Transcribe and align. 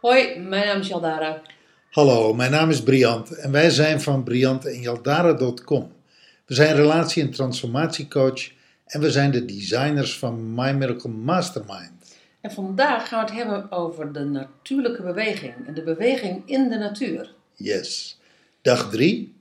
Hoi, 0.00 0.38
mijn 0.38 0.66
naam 0.66 0.80
is 0.80 0.88
Jaldara. 0.88 1.42
Hallo, 1.90 2.34
mijn 2.34 2.50
naam 2.50 2.70
is 2.70 2.82
Briant 2.82 3.30
en 3.30 3.50
wij 3.50 3.70
zijn 3.70 4.00
van 4.00 4.22
Briant 4.22 4.66
en 4.66 4.80
Jaldara.com. 4.80 5.92
We 6.46 6.54
zijn 6.54 6.76
relatie- 6.76 7.22
en 7.22 7.30
transformatiecoach 7.30 8.50
en 8.86 9.00
we 9.00 9.10
zijn 9.10 9.30
de 9.30 9.44
designers 9.44 10.18
van 10.18 10.54
My 10.54 10.72
Miracle 10.72 11.10
Mastermind. 11.10 11.97
En 12.48 12.54
vandaag 12.54 13.08
gaan 13.08 13.24
we 13.24 13.30
het 13.30 13.42
hebben 13.42 13.72
over 13.72 14.12
de 14.12 14.24
natuurlijke 14.24 15.02
beweging 15.02 15.54
en 15.66 15.74
de 15.74 15.82
beweging 15.82 16.42
in 16.46 16.68
de 16.68 16.78
natuur. 16.78 17.34
Yes. 17.54 18.18
Dag 18.62 18.90
drie 18.90 19.34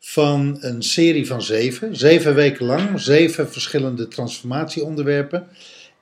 van 0.00 0.56
een 0.60 0.82
serie 0.82 1.26
van 1.26 1.42
zeven. 1.42 1.96
Zeven 1.96 2.34
weken 2.34 2.66
lang, 2.66 3.00
zeven 3.00 3.50
verschillende 3.50 4.08
transformatieonderwerpen. 4.08 5.48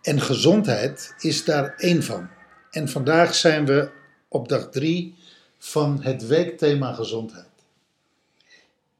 En 0.02 0.20
gezondheid 0.20 1.14
is 1.18 1.44
daar 1.44 1.74
één 1.76 2.02
van. 2.02 2.28
En 2.70 2.88
vandaag 2.88 3.34
zijn 3.34 3.66
we 3.66 3.90
op 4.28 4.48
dag 4.48 4.70
drie 4.70 5.14
van 5.58 6.02
het 6.02 6.26
weekthema 6.26 6.92
gezondheid. 6.92 7.53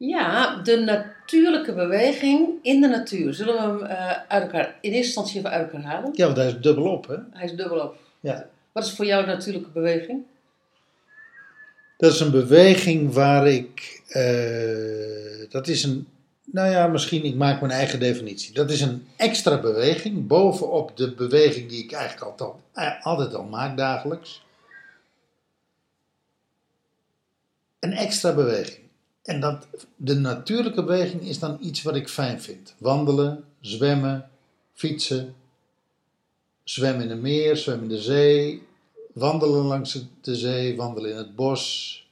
Ja, 0.09 0.57
de 0.63 0.77
natuurlijke 0.77 1.73
beweging 1.73 2.49
in 2.63 2.81
de 2.81 2.89
natuur. 2.89 3.35
Zullen 3.35 3.55
we 3.55 3.61
hem 3.61 3.83
eh, 3.83 4.11
uit 4.29 4.43
elkaar, 4.43 4.67
in 4.81 4.91
eerste 4.93 5.05
instantie 5.07 5.39
even 5.39 5.51
uit 5.51 5.63
elkaar 5.73 5.83
halen? 5.91 6.11
Ja, 6.15 6.25
want 6.25 6.37
hij 6.37 6.47
is 6.47 6.61
dubbel 6.61 6.85
op, 6.93 7.07
hè? 7.07 7.17
Hij 7.31 7.45
is 7.45 7.55
dubbelop. 7.55 7.97
Ja. 8.21 8.49
Wat 8.73 8.85
is 8.85 8.93
voor 8.93 9.05
jou 9.07 9.27
natuurlijke 9.27 9.69
beweging? 9.69 10.23
Dat 11.97 12.13
is 12.13 12.21
een 12.21 12.31
beweging 12.31 13.13
waar 13.13 13.47
ik. 13.49 14.03
eh, 14.09 15.51
dat 15.51 15.69
is 15.69 15.83
een. 15.83 16.09
Nou 16.45 16.71
ja, 16.71 16.87
misschien, 16.87 17.25
ik 17.25 17.35
maak 17.35 17.61
mijn 17.61 17.73
eigen 17.73 18.01
definitie. 18.01 18.55
Dat 18.55 18.71
is 18.71 18.81
een 18.81 19.07
extra 19.17 19.61
beweging 19.61 20.27
bovenop 20.27 20.97
de 20.97 21.15
beweging 21.15 21.69
die 21.69 21.85
ik 21.85 21.93
eigenlijk 21.93 22.23
altijd, 22.31 22.51
eh, 22.73 23.07
altijd 23.07 23.35
al 23.35 23.45
maak 23.45 23.77
dagelijks. 23.77 24.43
Een 27.81 27.93
extra 27.93 28.33
beweging. 28.35 28.84
En 29.25 29.41
dat, 29.41 29.67
de 29.97 30.15
natuurlijke 30.15 30.85
beweging 30.85 31.23
is 31.23 31.39
dan 31.39 31.59
iets 31.61 31.83
wat 31.83 31.97
ik 31.97 32.09
fijn 32.09 32.41
vind. 32.41 32.75
Wandelen, 32.79 33.45
zwemmen, 33.61 34.31
fietsen, 34.75 35.35
zwemmen 36.65 37.05
in 37.05 37.11
een 37.11 37.21
meer, 37.21 37.57
zwemmen 37.57 37.91
in 37.91 37.97
de 37.97 38.03
zee, 38.03 38.63
wandelen 39.13 39.65
langs 39.65 40.05
de 40.21 40.37
zee, 40.37 40.77
wandelen 40.77 41.11
in 41.11 41.17
het 41.17 41.37
bos, 41.37 42.07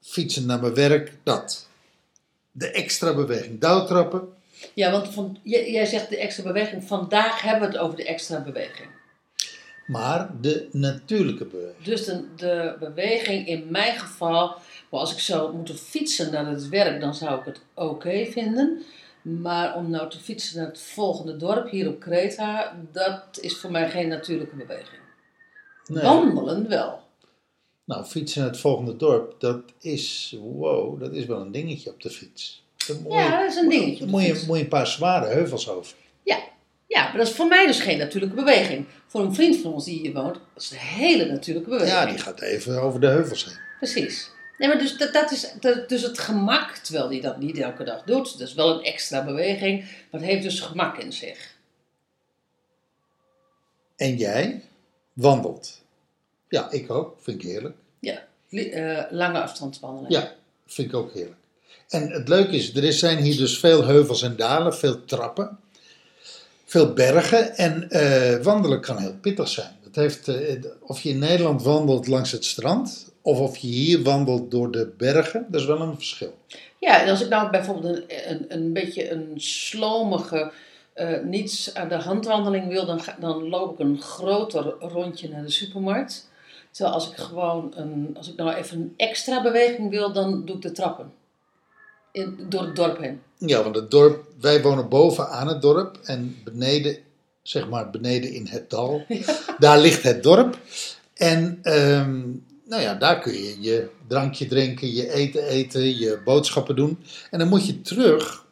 fietsen 0.00 0.46
naar 0.46 0.60
mijn 0.60 0.74
werk, 0.74 1.12
dat. 1.22 1.68
De 2.52 2.70
extra 2.70 3.14
beweging, 3.14 3.60
douwtrappen. 3.60 4.28
Ja, 4.74 4.90
want 4.90 5.38
jij, 5.42 5.70
jij 5.70 5.86
zegt 5.86 6.08
de 6.08 6.16
extra 6.16 6.42
beweging. 6.42 6.84
Vandaag 6.84 7.40
hebben 7.40 7.68
we 7.68 7.74
het 7.74 7.84
over 7.84 7.96
de 7.96 8.06
extra 8.06 8.40
beweging. 8.40 8.88
Maar 9.86 10.30
de 10.40 10.68
natuurlijke 10.72 11.44
beweging. 11.44 11.84
Dus 11.84 12.04
de, 12.04 12.24
de 12.36 12.76
beweging 12.80 13.46
in 13.46 13.66
mijn 13.70 13.98
geval, 13.98 14.46
maar 14.90 15.00
als 15.00 15.12
ik 15.12 15.18
zou 15.18 15.54
moeten 15.56 15.74
fietsen 15.78 16.32
naar 16.32 16.46
het 16.46 16.68
werk, 16.68 17.00
dan 17.00 17.14
zou 17.14 17.38
ik 17.38 17.44
het 17.44 17.60
oké 17.74 18.26
vinden. 18.26 18.82
Maar 19.22 19.76
om 19.76 19.90
nou 19.90 20.10
te 20.10 20.18
fietsen 20.18 20.58
naar 20.58 20.66
het 20.66 20.80
volgende 20.80 21.36
dorp 21.36 21.70
hier 21.70 21.88
op 21.88 22.00
Kreta, 22.00 22.76
dat 22.92 23.38
is 23.40 23.56
voor 23.56 23.70
mij 23.70 23.90
geen 23.90 24.08
natuurlijke 24.08 24.56
beweging. 24.56 25.00
Nee. 25.86 26.02
Wandelen 26.02 26.68
wel. 26.68 27.00
Nou, 27.84 28.04
fietsen 28.04 28.40
naar 28.40 28.50
het 28.50 28.60
volgende 28.60 28.96
dorp, 28.96 29.34
dat 29.40 29.62
is, 29.80 30.36
wow, 30.40 31.00
dat 31.00 31.12
is 31.12 31.26
wel 31.26 31.40
een 31.40 31.52
dingetje 31.52 31.90
op 31.90 32.02
de 32.02 32.10
fiets. 32.10 32.64
Dan 32.86 32.96
Ja, 33.08 33.24
je- 33.24 33.30
dat 33.30 33.50
is 33.50 33.56
een 33.56 33.68
dingetje 33.68 33.98
Dan 33.98 34.08
moet 34.08 34.22
je, 34.22 34.44
moet 34.46 34.56
je 34.56 34.62
een 34.62 34.68
paar 34.68 34.86
zware 34.86 35.26
heuvels 35.26 35.68
over. 35.68 35.94
Ja. 36.22 36.38
Ja, 36.86 37.02
maar 37.02 37.16
dat 37.16 37.26
is 37.26 37.34
voor 37.34 37.46
mij 37.46 37.66
dus 37.66 37.80
geen 37.80 37.98
natuurlijke 37.98 38.36
beweging. 38.36 38.86
Voor 39.06 39.20
een 39.20 39.34
vriend 39.34 39.56
van 39.56 39.72
ons 39.72 39.84
die 39.84 40.00
hier 40.00 40.12
woont, 40.12 40.34
dat 40.34 40.62
is 40.62 40.70
een 40.70 40.76
hele 40.76 41.24
natuurlijke 41.24 41.70
beweging. 41.70 41.98
Ja, 41.98 42.06
die 42.06 42.18
gaat 42.18 42.40
even 42.40 42.82
over 42.82 43.00
de 43.00 43.06
heuvels 43.06 43.44
heen. 43.44 43.58
Precies. 43.78 44.30
Nee, 44.58 44.68
maar 44.68 44.78
dus, 44.78 44.96
dat, 44.96 45.12
dat 45.12 45.30
is 45.30 45.54
dat, 45.60 45.88
dus 45.88 46.02
het 46.02 46.18
gemak, 46.18 46.76
terwijl 46.76 47.08
hij 47.10 47.20
dat 47.20 47.38
niet 47.38 47.58
elke 47.58 47.84
dag 47.84 48.02
doet. 48.02 48.38
Dat 48.38 48.48
is 48.48 48.54
wel 48.54 48.78
een 48.78 48.84
extra 48.84 49.24
beweging, 49.24 49.80
maar 49.80 50.20
het 50.20 50.30
heeft 50.30 50.42
dus 50.42 50.60
gemak 50.60 50.98
in 50.98 51.12
zich. 51.12 51.54
En 53.96 54.16
jij 54.16 54.62
wandelt. 55.12 55.82
Ja, 56.48 56.70
ik 56.70 56.90
ook. 56.90 57.16
Vind 57.20 57.42
ik 57.42 57.48
heerlijk. 57.48 57.76
Ja, 57.98 58.26
eh, 58.48 59.02
lange 59.10 59.40
afstandswandeling. 59.40 60.12
Ja, 60.12 60.34
vind 60.66 60.88
ik 60.88 60.94
ook 60.94 61.12
heerlijk. 61.12 61.36
En 61.88 62.10
het 62.10 62.28
leuke 62.28 62.56
is, 62.56 62.74
er 62.74 62.92
zijn 62.92 63.18
hier 63.18 63.36
dus 63.36 63.58
veel 63.58 63.84
heuvels 63.84 64.22
en 64.22 64.36
dalen, 64.36 64.74
veel 64.74 65.04
trappen, 65.04 65.58
veel 66.66 66.92
bergen. 66.92 67.56
En 67.56 67.90
eh, 67.90 68.42
wandelen 68.42 68.80
kan 68.80 68.98
heel 68.98 69.16
pittig 69.20 69.48
zijn. 69.48 69.76
Dat 69.82 69.94
heeft, 69.94 70.28
eh, 70.28 70.64
of 70.80 71.00
je 71.00 71.08
in 71.08 71.18
Nederland 71.18 71.62
wandelt 71.62 72.06
langs 72.06 72.32
het 72.32 72.44
strand, 72.44 73.12
of 73.22 73.38
of 73.38 73.56
je 73.56 73.68
hier 73.68 74.02
wandelt 74.02 74.50
door 74.50 74.70
de 74.70 74.92
bergen, 74.96 75.46
dat 75.50 75.60
is 75.60 75.66
wel 75.66 75.80
een 75.80 75.94
verschil. 75.94 76.34
Ja, 76.78 77.02
en 77.02 77.08
als 77.08 77.22
ik 77.22 77.28
nou 77.28 77.50
bijvoorbeeld 77.50 78.02
een, 78.08 78.44
een, 78.48 78.72
beetje 78.72 79.10
een 79.10 79.32
slomige, 79.40 80.52
eh, 80.92 81.20
niets 81.22 81.74
aan 81.74 81.88
de 81.88 81.94
handwandeling 81.94 82.68
wil, 82.68 82.86
dan, 82.86 83.00
dan 83.20 83.48
loop 83.48 83.72
ik 83.72 83.78
een 83.78 84.00
groter 84.00 84.74
rondje 84.80 85.28
naar 85.28 85.42
de 85.42 85.50
supermarkt. 85.50 86.28
Terwijl 86.70 86.94
als 86.94 87.10
ik 87.10 87.16
gewoon 87.16 87.72
een, 87.76 88.14
als 88.16 88.28
ik 88.28 88.36
nou 88.36 88.54
even 88.54 88.78
een 88.78 88.94
extra 88.96 89.42
beweging 89.42 89.90
wil, 89.90 90.12
dan 90.12 90.44
doe 90.44 90.56
ik 90.56 90.62
de 90.62 90.72
trappen. 90.72 91.12
In, 92.16 92.46
door 92.48 92.62
het 92.62 92.76
dorp 92.76 92.98
heen. 92.98 93.20
Ja, 93.38 93.62
want 93.62 93.74
het 93.74 93.90
dorp, 93.90 94.24
wij 94.40 94.62
wonen 94.62 94.88
bovenaan 94.88 95.48
het 95.48 95.62
dorp 95.62 95.98
en 96.04 96.36
beneden, 96.44 96.96
zeg 97.42 97.68
maar 97.68 97.90
beneden 97.90 98.32
in 98.32 98.46
het 98.46 98.70
dal, 98.70 99.06
daar 99.58 99.78
ligt 99.78 100.02
het 100.02 100.22
dorp. 100.22 100.58
En 101.14 101.58
ehm, 101.62 102.20
nou 102.64 102.82
ja, 102.82 102.94
daar 102.94 103.18
kun 103.18 103.32
je 103.32 103.56
je 103.60 103.88
drankje 104.06 104.46
drinken, 104.46 104.92
je 104.92 105.12
eten 105.12 105.42
eten, 105.42 105.98
je 105.98 106.20
boodschappen 106.24 106.76
doen. 106.76 106.98
En 107.30 107.38
dan 107.38 107.48
moet 107.48 107.66
je 107.66 107.80
terug 107.80 108.44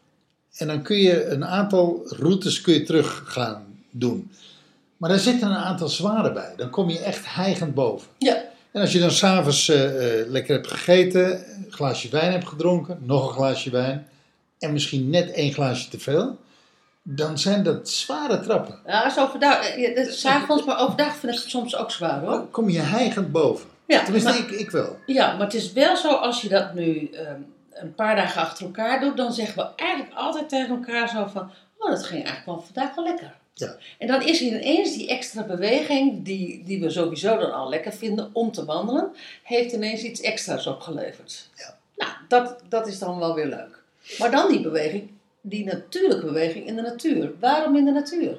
en 0.56 0.66
dan 0.66 0.82
kun 0.82 0.96
je 0.96 1.24
een 1.24 1.44
aantal 1.44 2.02
routes 2.06 2.60
kun 2.60 2.74
je 2.74 2.82
terug 2.82 3.22
gaan 3.26 3.64
doen. 3.90 4.30
Maar 4.96 5.10
daar 5.10 5.18
zitten 5.18 5.48
een 5.48 5.56
aantal 5.56 5.88
zware 5.88 6.32
bij. 6.32 6.52
Dan 6.56 6.70
kom 6.70 6.90
je 6.90 6.98
echt 6.98 7.34
hijgend 7.34 7.74
boven. 7.74 8.08
Ja, 8.18 8.44
En 8.74 8.80
als 8.80 8.92
je 8.92 8.98
dan 8.98 9.10
s'avonds 9.10 9.68
eh 9.68 9.90
lekker 10.26 10.54
hebt 10.54 10.66
gegeten, 10.66 11.30
een 11.56 11.66
glaasje 11.70 12.08
wijn 12.08 12.32
hebt 12.32 12.48
gedronken, 12.48 12.98
nog 13.00 13.26
een 13.28 13.32
glaasje 13.34 13.70
wijn 13.70 14.08
en 14.58 14.72
misschien 14.72 15.10
net 15.10 15.30
één 15.30 15.52
glaasje 15.52 15.88
te 15.90 15.98
veel, 15.98 16.38
dan 17.02 17.38
zijn 17.38 17.62
dat 17.62 17.88
zware 17.88 18.40
trappen. 18.40 18.78
ja 18.86 19.06
is 19.06 19.18
overdag, 19.18 19.68
eh, 19.68 19.82
ja, 19.88 19.94
dat 19.94 20.06
is 20.06 20.20
's 20.20 20.24
avonds, 20.24 20.64
maar 20.64 20.80
overdag 20.80 21.16
vind 21.16 21.32
ik 21.32 21.38
het 21.38 21.50
soms 21.50 21.76
ook 21.76 21.90
zwaar 21.90 22.20
hoor. 22.20 22.30
Dan 22.30 22.50
kom 22.50 22.68
je 22.70 22.78
hijgend 22.80 23.32
boven. 23.32 23.68
Ja, 23.86 24.02
Tenminste, 24.02 24.28
maar- 24.30 24.38
ik, 24.38 24.50
ik 24.50 24.70
wel. 24.70 24.98
Ja, 25.06 25.32
maar 25.32 25.44
het 25.46 25.54
is 25.54 25.72
wel 25.72 25.96
zo, 25.96 26.12
als 26.12 26.42
je 26.42 26.48
dat 26.48 26.74
nu 26.74 27.10
ehm, 27.12 27.40
een 27.72 27.94
paar 27.94 28.16
dagen 28.16 28.40
achter 28.42 28.64
elkaar 28.64 29.00
doet, 29.00 29.16
dan 29.16 29.32
zeggen 29.32 29.56
we 29.56 29.68
eigenlijk 29.76 30.14
altijd 30.14 30.48
tegen 30.48 30.68
elkaar 30.68 31.08
zo 31.08 31.26
van, 31.32 31.50
oh, 31.78 31.90
dat 31.90 32.06
ging 32.06 32.24
eigenlijk 32.24 32.46
wel 32.46 32.64
vandaag 32.72 32.94
wel 32.94 33.04
lekker. 33.04 33.34
Ja. 33.54 33.76
En 33.98 34.06
dan 34.06 34.22
is 34.22 34.40
ineens 34.40 34.96
die 34.96 35.08
extra 35.08 35.42
beweging, 35.42 36.24
die, 36.24 36.62
die 36.64 36.80
we 36.80 36.90
sowieso 36.90 37.38
dan 37.38 37.52
al 37.52 37.68
lekker 37.68 37.92
vinden 37.92 38.30
om 38.32 38.52
te 38.52 38.64
wandelen, 38.64 39.10
heeft 39.42 39.72
ineens 39.72 40.02
iets 40.02 40.20
extra's 40.20 40.66
opgeleverd. 40.66 41.48
Ja. 41.54 41.78
Nou, 41.96 42.12
dat, 42.28 42.60
dat 42.68 42.86
is 42.86 42.98
dan 42.98 43.18
wel 43.18 43.34
weer 43.34 43.46
leuk. 43.46 43.82
Maar 44.18 44.30
dan 44.30 44.48
die 44.48 44.60
beweging, 44.60 45.10
die 45.40 45.64
natuurlijke 45.64 46.26
beweging 46.26 46.66
in 46.66 46.76
de 46.76 46.82
natuur. 46.82 47.32
Waarom 47.40 47.76
in 47.76 47.84
de 47.84 47.90
natuur? 47.90 48.38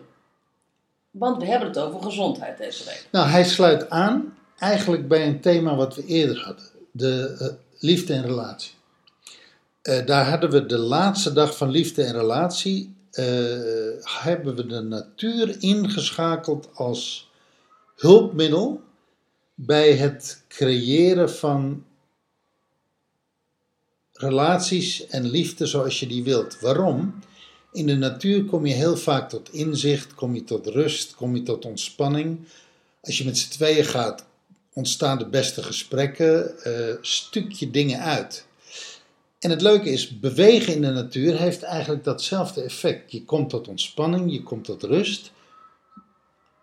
Want 1.12 1.38
we 1.38 1.46
hebben 1.46 1.68
het 1.68 1.78
over 1.78 2.02
gezondheid 2.02 2.58
deze 2.58 2.84
week. 2.84 3.08
Nou, 3.12 3.28
hij 3.28 3.44
sluit 3.44 3.90
aan 3.90 4.38
eigenlijk 4.58 5.08
bij 5.08 5.28
een 5.28 5.40
thema 5.40 5.76
wat 5.76 5.96
we 5.96 6.06
eerder 6.06 6.44
hadden: 6.44 6.66
de 6.92 7.36
eh, 7.40 7.48
liefde 7.80 8.14
en 8.14 8.26
relatie. 8.26 8.72
Eh, 9.82 10.06
daar 10.06 10.30
hadden 10.30 10.50
we 10.50 10.66
de 10.66 10.78
laatste 10.78 11.34
dag 11.34 11.58
van 11.58 11.70
liefde 11.70 12.04
en 12.04 12.14
relatie. 12.14 12.95
Eh, 13.16 14.06
hebben 14.24 14.56
we 14.56 14.66
de 14.66 14.82
natuur 14.82 15.56
ingeschakeld 15.60 16.70
als 16.74 17.30
hulpmiddel 17.96 18.82
bij 19.54 19.94
het 19.94 20.44
creëren 20.48 21.32
van 21.32 21.86
relaties 24.14 25.08
en 25.08 25.30
liefde 25.30 25.66
zoals 25.66 26.00
je 26.00 26.08
die 26.08 26.24
wilt. 26.24 26.60
Waarom? 26.60 27.20
In 27.72 27.86
de 27.86 27.96
natuur 27.96 28.46
kom 28.46 28.66
je 28.66 28.74
heel 28.74 28.98
vaak 28.98 29.30
tot 29.30 29.54
inzicht, 29.54 30.14
kom 30.14 30.36
je 30.36 30.44
tot 30.44 30.68
rust, 30.68 31.16
kom 31.16 31.36
je 31.36 31.44
tot 31.44 31.66
ontspanning. 31.66 32.40
Als 33.02 33.18
je 33.18 33.26
met 33.26 33.38
z'n 33.38 33.50
tweeën 33.50 33.86
gaat, 33.86 34.26
ontstaan 34.74 35.18
de 35.18 35.28
beste 35.28 35.64
gesprekken, 35.64 36.64
eh 36.64 36.96
stuk 37.02 37.52
je 37.52 37.72
dingen 37.72 38.00
uit. 38.00 38.46
En 39.40 39.50
het 39.50 39.62
leuke 39.62 39.90
is, 39.90 40.20
bewegen 40.20 40.74
in 40.74 40.82
de 40.82 40.92
natuur 40.92 41.38
heeft 41.38 41.64
eigenlijk 41.64 42.04
datzelfde 42.04 42.62
effect. 42.62 43.12
Je 43.12 43.26
komt 43.26 43.50
tot 43.50 43.68
ontspanning, 43.68 44.32
je 44.32 44.44
komt 44.44 44.66
tot 44.66 44.84
rust. 44.84 45.32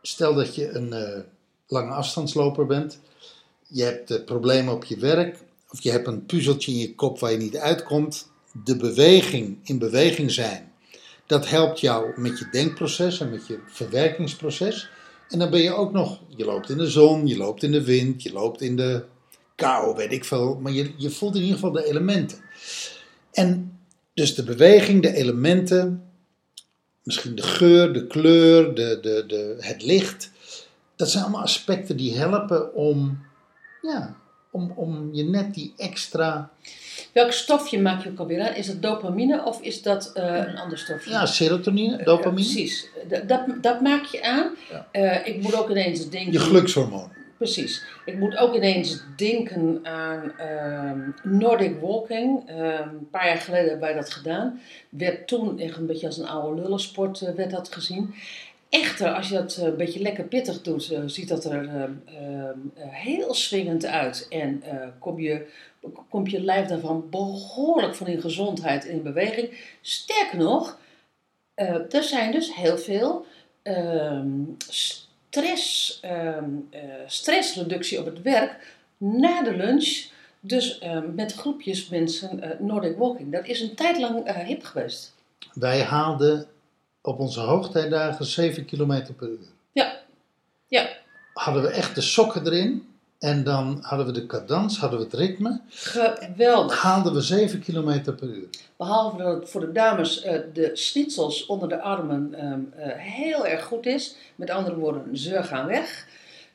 stel 0.02 0.34
dat 0.34 0.54
je 0.54 0.70
een 0.70 0.92
eh, 0.92 1.20
lange 1.66 1.92
afstandsloper 1.92 2.66
bent. 2.66 3.00
Je 3.68 3.82
hebt 3.82 4.24
problemen 4.24 4.74
op 4.74 4.84
je 4.84 4.96
werk. 4.96 5.38
Of 5.68 5.82
je 5.82 5.90
hebt 5.90 6.06
een 6.06 6.26
puzzeltje 6.26 6.72
in 6.72 6.78
je 6.78 6.94
kop 6.94 7.18
waar 7.18 7.32
je 7.32 7.38
niet 7.38 7.56
uitkomt. 7.56 8.30
De 8.64 8.76
beweging, 8.76 9.58
in 9.62 9.78
beweging 9.78 10.30
zijn. 10.30 10.72
Dat 11.26 11.48
helpt 11.48 11.80
jou 11.80 12.20
met 12.20 12.38
je 12.38 12.48
denkproces 12.50 13.20
en 13.20 13.30
met 13.30 13.46
je 13.46 13.58
verwerkingsproces. 13.66 14.90
En 15.28 15.38
dan 15.38 15.50
ben 15.50 15.60
je 15.60 15.74
ook 15.74 15.92
nog, 15.92 16.20
je 16.36 16.44
loopt 16.44 16.68
in 16.68 16.78
de 16.78 16.90
zon, 16.90 17.26
je 17.26 17.36
loopt 17.36 17.62
in 17.62 17.72
de 17.72 17.84
wind, 17.84 18.22
je 18.22 18.32
loopt 18.32 18.60
in 18.60 18.76
de 18.76 19.04
kou, 19.62 19.96
weet 19.96 20.12
ik 20.12 20.24
veel. 20.24 20.58
Maar 20.60 20.72
je, 20.72 20.92
je 20.96 21.10
voelt 21.10 21.34
in 21.34 21.40
ieder 21.40 21.54
geval 21.54 21.72
de 21.72 21.86
elementen. 21.86 22.38
En 23.32 23.78
dus 24.14 24.34
de 24.34 24.42
beweging, 24.42 25.02
de 25.02 25.14
elementen, 25.14 26.02
misschien 27.02 27.34
de 27.34 27.42
geur, 27.42 27.92
de 27.92 28.06
kleur, 28.06 28.74
de, 28.74 28.98
de, 29.02 29.24
de, 29.26 29.56
het 29.58 29.82
licht. 29.82 30.30
Dat 30.96 31.10
zijn 31.10 31.22
allemaal 31.22 31.42
aspecten 31.42 31.96
die 31.96 32.18
helpen 32.18 32.74
om, 32.74 33.26
ja, 33.82 34.16
om, 34.50 34.72
om 34.76 35.08
je 35.12 35.24
net 35.24 35.54
die 35.54 35.72
extra. 35.76 36.50
Welk 37.12 37.32
stofje 37.32 37.80
maak 37.80 38.02
je 38.02 38.10
ook 38.10 38.18
alweer 38.18 38.48
aan? 38.48 38.54
Is 38.54 38.66
dat 38.66 38.82
dopamine 38.82 39.44
of 39.44 39.60
is 39.60 39.82
dat 39.82 40.12
eh, 40.14 40.24
een 40.24 40.56
ander 40.56 40.78
stofje? 40.78 41.10
Ja, 41.10 41.26
serotonine, 41.26 42.04
dopamine. 42.04 42.48
Ja, 42.48 42.52
precies. 42.52 42.88
Dat, 43.26 43.44
dat 43.62 43.80
maak 43.80 44.04
je 44.04 44.22
aan. 44.22 44.56
Ja. 44.70 44.88
Eh, 44.92 45.34
ik 45.34 45.42
moet 45.42 45.54
ook 45.54 45.70
ineens 45.70 46.08
denken... 46.08 46.32
Je 46.32 46.38
gelukshormoon. 46.38 47.10
Precies. 47.42 47.84
Ik 48.04 48.18
moet 48.18 48.36
ook 48.36 48.54
ineens 48.54 49.02
denken 49.16 49.80
aan 49.82 50.38
ehm, 50.38 51.10
Nordic 51.22 51.80
Walking. 51.80 52.48
Ehm, 52.48 52.88
een 52.88 53.08
paar 53.10 53.26
jaar 53.26 53.36
geleden 53.36 53.68
hebben 53.68 53.88
wij 53.88 53.94
dat 53.94 54.10
gedaan. 54.10 54.60
Werd 54.88 55.26
toen 55.26 55.58
echt 55.58 55.76
een 55.76 55.86
beetje 55.86 56.06
als 56.06 56.18
een 56.18 56.26
oude 56.26 56.60
lullensport 56.60 57.20
eh, 57.20 57.34
werd 57.34 57.50
dat 57.50 57.72
gezien. 57.72 58.14
Echter, 58.72 59.14
als 59.14 59.28
je 59.28 59.34
dat 59.34 59.56
eh, 59.56 59.64
een 59.64 59.76
beetje 59.76 60.00
lekker 60.00 60.24
pittig 60.24 60.62
doet, 60.62 60.90
eh, 60.90 61.00
ziet 61.06 61.28
dat 61.28 61.44
er 61.44 61.68
ehm, 61.68 61.92
ehm, 62.04 62.58
eh, 62.74 62.84
heel 62.88 63.34
swingend 63.34 63.86
uit. 63.86 64.26
En 64.30 64.62
kom, 64.98 65.20
je, 65.20 65.46
komt 66.08 66.30
je 66.30 66.40
lijf 66.40 66.66
daarvan 66.66 67.06
behoorlijk 67.10 67.94
van 67.94 68.06
in 68.06 68.20
gezondheid 68.20 68.86
en 68.86 68.92
in 68.92 69.02
beweging. 69.02 69.76
Sterker 69.80 70.38
nog, 70.38 70.78
er 71.54 72.02
zijn 72.02 72.32
dus 72.32 72.54
heel 72.54 72.78
veel 72.78 73.26
stress, 75.32 75.98
ehm, 76.00 76.44
eh, 76.70 76.80
stressreductie 77.06 77.98
op 77.98 78.04
het 78.04 78.22
werk 78.22 78.76
na 78.96 79.42
de 79.42 79.56
lunch. 79.56 80.10
Dus 80.40 80.78
ehm, 80.78 81.14
met 81.14 81.32
groepjes 81.32 81.88
mensen 81.88 82.42
eh, 82.42 82.60
Nordic 82.60 82.96
Walking. 82.96 83.32
Dat 83.32 83.46
is 83.46 83.60
een 83.60 83.74
tijd 83.74 83.98
lang 83.98 84.24
eh, 84.24 84.36
hip 84.36 84.64
geweest. 84.64 85.14
Wij 85.52 85.82
haalden 85.82 86.46
op 87.00 87.18
onze 87.18 87.40
hoogtijdagen 87.40 88.24
7 88.24 88.64
km 88.64 89.14
per 89.16 89.28
uur. 89.28 89.46
Ja, 89.72 90.00
ja. 90.66 90.88
Hadden 91.34 91.62
we 91.62 91.68
echt 91.68 91.94
de 91.94 92.00
sokken 92.00 92.46
erin. 92.46 92.91
En 93.22 93.44
dan 93.44 93.78
hadden 93.82 94.06
we 94.06 94.12
de 94.12 94.26
cadans, 94.26 94.78
hadden 94.78 94.98
we 94.98 95.04
het 95.04 95.14
ritme. 95.14 95.60
Geweldig. 95.68 96.82
Haalden 96.82 97.14
we 97.14 97.20
7 97.20 97.60
km 97.60 98.02
per 98.02 98.28
uur. 98.28 98.48
Behalve 98.76 99.16
dat 99.22 99.40
het 99.40 99.50
voor 99.50 99.60
de 99.60 99.72
dames 99.72 100.22
eh, 100.22 100.40
de 100.52 100.70
schnitzels 100.72 101.46
onder 101.46 101.68
de 101.68 101.80
armen 101.80 102.34
ehm, 102.34 102.60
eh, 102.76 102.98
heel 102.98 103.46
erg 103.46 103.64
goed 103.64 103.86
is. 103.86 104.16
Met 104.34 104.50
andere 104.50 104.76
woorden, 104.76 105.16
ze 105.18 105.42
gaan 105.42 105.66
weg. 105.66 106.06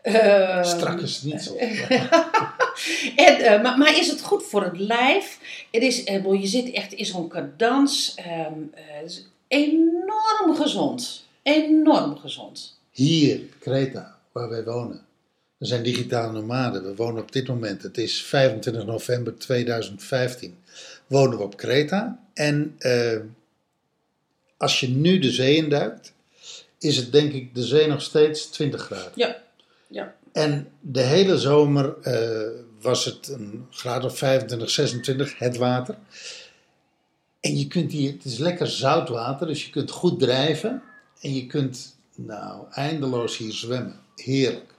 Ehm, 0.01 0.63
Strakke 0.63 1.07
schnitzel. 1.07 1.57
en, 3.25 3.35
eh, 3.39 3.61
maar, 3.61 3.77
maar 3.77 3.97
is 3.97 4.07
het 4.09 4.21
goed 4.21 4.43
voor 4.43 4.63
het 4.63 4.79
lijf? 4.79 5.39
Het 5.71 5.81
is, 5.81 6.03
je 6.03 6.47
zit 6.47 6.71
echt 6.71 6.93
in 6.93 7.05
zo'n 7.05 7.27
cadans. 7.27 8.13
ehm, 8.15 8.53
eh, 8.73 9.03
is 9.05 9.25
enorm 9.47 10.55
gezond. 10.55 11.25
Enorm 11.43 12.17
gezond. 12.17 12.79
Hier, 12.91 13.39
Kreta, 13.59 14.17
waar 14.31 14.49
wij 14.49 14.63
wonen. 14.63 15.06
We 15.57 15.65
zijn 15.65 15.83
digitale 15.83 16.31
nomaden. 16.31 16.83
We 16.83 16.95
wonen 16.95 17.21
op 17.21 17.31
dit 17.31 17.47
moment, 17.47 17.83
het 17.83 17.97
is 17.97 18.23
25 18.23 18.85
november 18.85 19.37
2015, 19.37 20.57
wonen 21.07 21.37
we 21.37 21.43
op 21.43 21.57
Kreta. 21.57 22.19
En 22.33 22.75
eh, 22.77 23.19
als 24.57 24.79
je 24.79 24.89
nu 24.89 25.19
de 25.19 25.31
zee 25.31 25.55
induikt, 25.55 26.13
is 26.79 26.97
het 26.97 27.11
denk 27.11 27.33
ik 27.33 27.55
de 27.55 27.63
zee 27.63 27.87
nog 27.87 28.01
steeds 28.01 28.45
20 28.45 28.81
graden. 28.81 29.11
Ja, 29.15 29.41
ja. 29.87 30.15
En 30.31 30.71
de 30.79 31.01
hele 31.01 31.37
zomer 31.37 31.97
eh, 32.01 32.49
was 32.81 33.05
het 33.05 33.27
een 33.27 33.67
graad 33.71 34.03
of 34.03 34.17
25, 34.17 34.69
26, 34.69 35.37
het 35.37 35.57
water. 35.57 35.97
En 37.39 37.57
je 37.57 37.67
kunt 37.67 37.91
hier, 37.91 38.11
het 38.11 38.25
is 38.25 38.37
lekker 38.37 38.67
zout 38.67 39.09
water, 39.09 39.47
dus 39.47 39.65
je 39.65 39.71
kunt 39.71 39.91
goed 39.91 40.19
drijven. 40.19 40.81
En 41.21 41.35
je 41.35 41.45
kunt, 41.45 41.95
nou, 42.15 42.65
eindeloos 42.71 43.37
hier 43.37 43.53
zwemmen. 43.53 43.99
Heerlijk. 44.15 44.75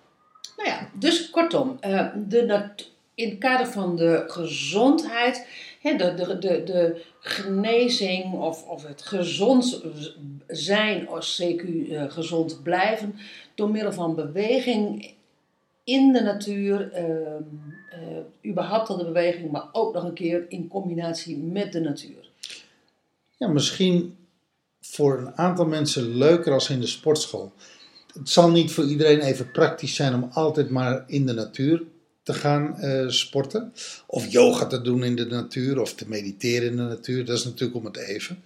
Nou 0.59 0.71
ja, 0.71 0.91
dus 0.95 1.31
kortom, 1.31 1.77
eh, 1.81 2.07
de 2.29 2.71
in 3.15 3.29
het 3.29 3.39
kader 3.39 3.67
van 3.67 3.97
de 3.97 4.25
gezondheid, 4.27 5.47
de, 5.83 5.97
de, 5.97 6.39
de, 6.39 6.63
de 6.65 7.05
genezing 7.21 8.33
of, 8.33 8.69
of 8.69 8.87
het 8.87 9.03
gezond 9.03 9.83
zijn, 10.47 11.09
of 11.09 11.41
CQ 11.41 11.91
eh, 11.91 12.11
gezond 12.11 12.63
blijven, 12.63 13.15
door 13.55 13.71
middel 13.71 13.93
van 13.93 14.15
beweging 14.15 15.15
in 15.85 16.13
de 16.13 16.23
natuur, 16.23 16.93
eh, 16.93 17.07
überhaupt 18.47 18.89
al 18.89 18.97
de 18.97 19.05
beweging, 19.05 19.51
maar 19.51 19.69
ook 19.73 19.95
nog 19.95 20.05
een 20.05 20.15
keer 20.15 20.45
in 20.49 20.69
combinatie 20.69 21.37
met 21.37 21.73
de 21.73 21.81
natuur. 21.81 22.31
Ja, 23.37 23.49
misschien 23.49 24.17
voor 24.81 25.19
een 25.19 25.37
aantal 25.37 25.67
mensen 25.67 26.17
leuker 26.17 26.53
als 26.53 26.71
in 26.71 26.81
de 26.81 26.87
sportschool. 26.87 27.53
Het 28.13 28.29
zal 28.29 28.51
niet 28.51 28.73
voor 28.73 28.85
iedereen 28.85 29.21
even 29.21 29.51
praktisch 29.51 29.95
zijn 29.95 30.15
om 30.15 30.29
altijd 30.33 30.71
maar 30.71 31.05
in 31.07 31.27
de 31.27 31.33
natuur 31.33 31.83
te 32.23 32.35
gaan 32.35 32.79
eh, 32.79 33.09
sporten. 33.09 33.73
Of 34.07 34.27
yoga 34.27 34.67
te 34.67 34.81
doen 34.81 35.05
in 35.05 35.17
de 35.17 35.27
natuur, 35.27 35.81
of 35.81 35.95
te 35.95 36.09
mediteren 36.09 36.71
in 36.71 36.77
de 36.77 36.83
natuur. 36.83 37.25
Dat 37.25 37.39
is 37.39 37.45
natuurlijk 37.45 37.79
om 37.79 37.85
het 37.85 37.97
even. 37.97 38.43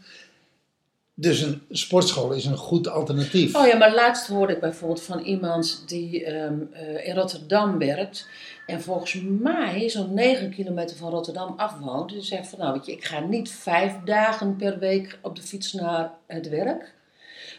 Dus 1.14 1.40
een 1.40 1.62
sportschool 1.70 2.32
is 2.32 2.44
een 2.44 2.56
goed 2.56 2.88
alternatief. 2.88 3.54
Oh 3.54 3.66
ja, 3.66 3.76
maar 3.76 3.94
laatst 3.94 4.26
hoorde 4.26 4.52
ik 4.52 4.60
bijvoorbeeld 4.60 5.02
van 5.02 5.20
iemand 5.20 5.82
die 5.86 6.24
ehm, 6.24 6.54
eh, 6.72 7.06
in 7.06 7.14
Rotterdam 7.14 7.78
werkt. 7.78 8.28
En 8.66 8.82
volgens 8.82 9.22
mij 9.40 9.88
zo'n 9.88 10.14
9 10.14 10.50
kilometer 10.50 10.96
van 10.96 11.10
Rotterdam 11.10 11.54
afwoont. 11.56 12.10
Die 12.10 12.22
zegt 12.22 12.48
van 12.48 12.58
nou 12.58 12.72
weet 12.72 12.86
je, 12.86 12.92
ik 12.92 13.04
ga 13.04 13.20
niet 13.20 13.50
vijf 13.50 13.92
dagen 14.04 14.56
per 14.56 14.78
week 14.78 15.18
op 15.22 15.36
de 15.36 15.42
fiets 15.42 15.72
naar 15.72 16.12
het 16.26 16.48
werk. 16.48 16.94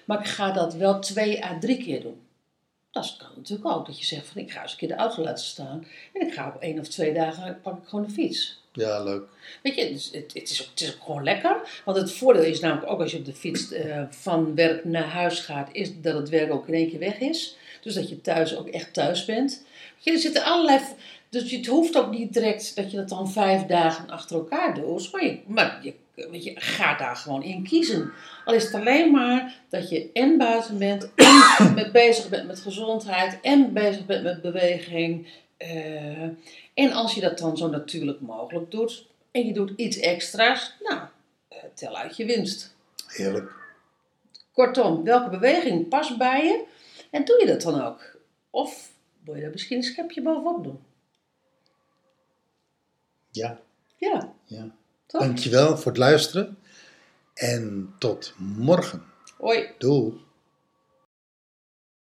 Maar 0.05 0.19
ik 0.19 0.25
ga 0.27 0.51
dat 0.51 0.73
wel 0.73 0.99
twee 0.99 1.45
à 1.45 1.59
drie 1.59 1.77
keer 1.83 2.01
doen. 2.01 2.21
Dat 2.91 3.15
kan 3.17 3.27
natuurlijk 3.35 3.69
ook. 3.69 3.85
Dat 3.85 3.99
je 3.99 4.05
zegt 4.05 4.27
van 4.27 4.41
ik 4.41 4.51
ga 4.51 4.61
eens 4.61 4.71
een 4.71 4.77
keer 4.77 4.87
de 4.87 4.95
auto 4.95 5.23
laten 5.23 5.45
staan. 5.45 5.85
En 6.13 6.27
ik 6.27 6.33
ga 6.33 6.47
op 6.55 6.61
één 6.61 6.79
of 6.79 6.87
twee 6.87 7.13
dagen 7.13 7.59
pak 7.61 7.77
ik 7.83 7.87
gewoon 7.89 8.05
de 8.05 8.11
fiets. 8.11 8.61
Ja, 8.73 9.03
leuk. 9.03 9.23
Weet 9.63 9.75
je, 9.75 9.81
het, 9.81 9.91
is- 9.91 10.11
het, 10.13 10.49
is 10.51 10.61
ook, 10.61 10.67
het 10.69 10.81
is 10.81 10.95
ook 10.95 11.03
gewoon 11.03 11.23
lekker. 11.23 11.81
Want 11.85 11.97
het 11.97 12.11
voordeel 12.11 12.43
is 12.43 12.59
namelijk 12.59 12.91
ook 12.91 12.99
als 12.99 13.11
je 13.11 13.17
op 13.17 13.25
de 13.25 13.33
fiets 13.33 13.71
eh, 13.71 14.03
van 14.09 14.55
werk 14.55 14.85
naar 14.85 15.03
huis 15.07 15.39
gaat, 15.39 15.69
is 15.71 16.01
dat 16.01 16.13
het 16.13 16.29
werk 16.29 16.51
ook 16.51 16.67
in 16.67 16.73
één 16.73 16.89
keer 16.89 16.99
weg 16.99 17.19
is. 17.19 17.55
Dus 17.81 17.93
dat 17.93 18.09
je 18.09 18.21
thuis 18.21 18.55
ook 18.57 18.67
echt 18.67 18.93
thuis 18.93 19.25
bent. 19.25 19.51
Weet 19.95 20.03
je, 20.03 20.11
er 20.11 20.17
zitten 20.19 20.43
allerlei. 20.43 20.79
Dus 21.29 21.51
het 21.51 21.65
hoeft 21.65 21.97
ook 21.97 22.11
niet 22.11 22.33
direct 22.33 22.75
dat 22.75 22.91
je 22.91 22.97
dat 22.97 23.09
dan 23.09 23.31
vijf 23.31 23.65
dagen 23.65 24.09
achter 24.09 24.35
elkaar 24.35 24.73
doet. 24.75 25.11
Maar 25.11 25.25
je, 25.25 25.39
maar 25.45 25.79
je, 25.83 25.93
weet 26.15 26.43
je 26.43 26.53
gaat 26.55 26.99
daar 26.99 27.15
gewoon 27.15 27.43
in 27.43 27.63
kiezen. 27.63 28.11
Al 28.45 28.53
is 28.53 28.63
het 28.63 28.73
alleen 28.73 29.11
maar 29.11 29.61
dat 29.69 29.89
je 29.89 30.09
en 30.13 30.37
buiten 30.37 30.77
bent, 30.77 31.09
en 31.57 31.73
met 31.73 31.91
bezig 31.91 32.29
bent 32.29 32.47
met 32.47 32.59
gezondheid, 32.59 33.39
en 33.41 33.73
bezig 33.73 34.05
bent 34.05 34.23
met 34.23 34.41
beweging. 34.41 35.27
eh, 35.57 36.21
en 36.73 36.91
als 36.91 37.13
je 37.15 37.21
dat 37.21 37.37
dan 37.37 37.57
zo 37.57 37.69
natuurlijk 37.69 38.21
mogelijk 38.21 38.71
doet, 38.71 39.05
en 39.31 39.45
je 39.45 39.53
doet 39.53 39.73
iets 39.75 39.97
extra's, 39.97 40.75
nou, 40.79 41.01
eh, 41.47 41.57
tel 41.73 41.95
uit 41.95 42.17
je 42.17 42.25
winst. 42.25 42.75
Heerlijk. 43.07 43.51
Kortom, 44.51 45.03
welke 45.03 45.29
beweging 45.29 45.87
past 45.87 46.17
bij 46.17 46.43
je 46.45 46.63
en 47.09 47.25
doe 47.25 47.39
je 47.39 47.45
dat 47.45 47.61
dan 47.61 47.81
ook? 47.81 48.17
Of 48.49 48.91
wil 49.23 49.35
je 49.35 49.41
daar 49.41 49.51
misschien 49.51 49.77
een 49.77 49.83
schepje 49.83 50.21
bovenop 50.21 50.63
doen? 50.63 50.79
Ja, 53.31 53.59
Ja, 53.97 54.33
ja. 54.45 54.75
Toch? 55.05 55.21
Dankjewel 55.21 55.77
voor 55.77 55.91
het 55.91 55.97
luisteren. 55.97 56.57
En 57.33 57.93
tot 57.97 58.33
morgen. 58.37 59.03
Hoi. 59.37 59.69
Doei. 59.77 60.13